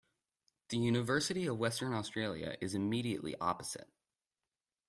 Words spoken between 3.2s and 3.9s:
opposite.